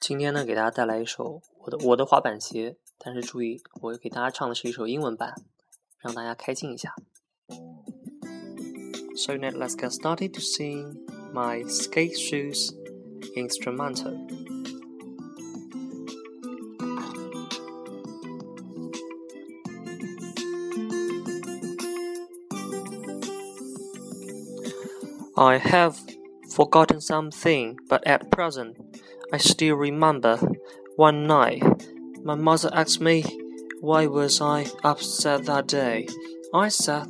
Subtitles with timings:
[0.00, 5.34] 今天呢，给大家带来一首我的我的滑板鞋，但是注意，我给大家唱的是一首英文版，
[5.98, 6.94] 让大家开心一下。
[9.16, 12.72] So now let's get started to sing my skate shoes
[13.34, 14.16] instrumental.
[25.38, 25.96] I have
[26.51, 28.77] forgotten something, but at present
[29.33, 30.37] I still remember.
[30.97, 31.63] One night,
[32.23, 33.23] my mother asked me
[33.79, 36.07] why was I upset that day.
[36.53, 37.07] I said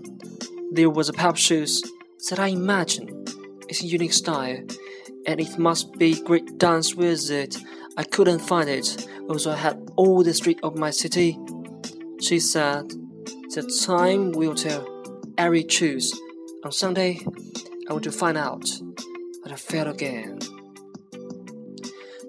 [0.72, 1.81] there was a pair of shoes
[2.30, 3.34] that I imagined.
[3.67, 4.59] It's a unique style,
[5.26, 7.58] and it must be great dance with it.
[7.98, 11.38] I couldn't find it, although I had all the street of my city.
[12.22, 12.94] She said,
[13.55, 14.86] "The time will tell.
[15.38, 16.14] Every choose.
[16.64, 17.20] On Sunday,
[17.89, 18.66] I want to find out."
[19.52, 20.40] But I failed again.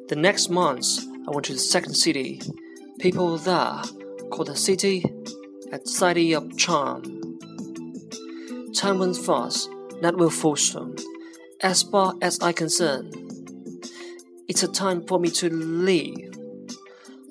[0.08, 0.88] The next month,
[1.28, 2.40] I went to the second city.
[2.98, 3.80] People there
[4.32, 5.04] called the city
[5.70, 7.38] a city of charm.
[8.74, 10.96] Time went fast, not will fortune.
[11.60, 13.12] As far as I concern,
[14.48, 16.34] it's a time for me to leave.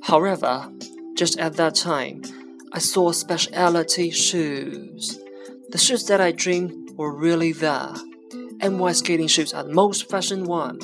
[0.03, 0.71] However,
[1.15, 2.21] just at that time,
[2.71, 5.19] I saw specialty shoes.
[5.67, 7.93] The shoes that I dreamed were really there.
[8.61, 10.79] NY skating shoes are the most fashion one.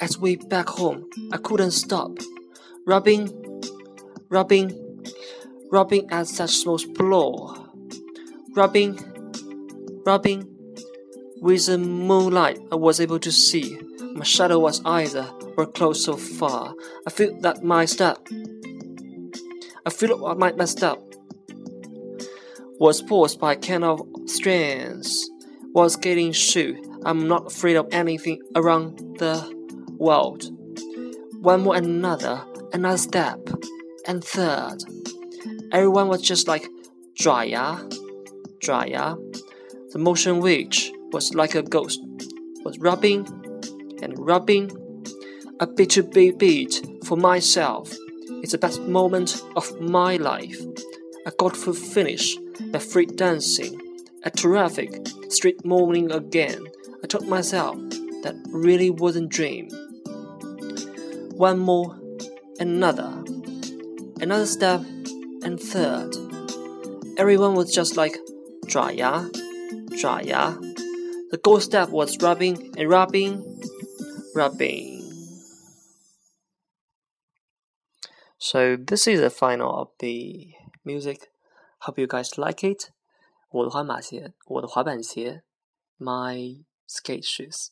[0.00, 2.18] As we back home, I couldn't stop.
[2.86, 3.62] Rubbing,
[4.28, 5.06] rubbing,
[5.70, 7.54] rubbing at such small floor.
[8.54, 8.98] Rubbing,
[10.04, 10.50] rubbing.
[11.40, 13.78] With the moonlight, I was able to see.
[14.14, 16.74] My shadow was either were close so far.
[17.06, 18.18] I feel that my step,
[19.86, 20.98] I feel what my, my step
[22.80, 25.30] was forced by a kind of strands.
[25.72, 29.44] While skating shoe, I'm not afraid of anything around the
[29.98, 30.50] world.
[31.40, 33.38] One more and another, another step,
[34.06, 34.78] and third.
[35.70, 36.66] Everyone was just like
[37.20, 37.92] Drya,
[38.64, 39.16] Drya.
[39.92, 42.00] The motion which was like a ghost
[42.64, 43.26] was rubbing
[44.02, 44.70] and rubbing
[45.60, 47.94] a bit to be beat for myself.
[48.42, 50.60] It's the best moment of my life.
[51.26, 52.36] I got to finish
[52.72, 53.80] my free dancing,
[54.22, 56.66] a terrific street morning again.
[57.03, 57.75] I told myself
[58.23, 59.69] that really wasn't dream.
[61.35, 61.97] One more,
[62.59, 63.23] another,
[64.19, 64.81] another step,
[65.41, 66.15] and third.
[67.17, 68.17] Everyone was just like
[68.65, 69.31] Drya,
[70.01, 70.59] Drya.
[71.31, 73.61] The gold step was rubbing and rubbing,
[74.35, 74.97] rubbing.
[78.37, 80.53] So this is the final of the
[80.83, 81.29] music.
[81.79, 82.91] Hope you guys like it.
[83.51, 85.43] 我的滑马鞋，我的滑板鞋，
[85.97, 87.70] My skate shoes.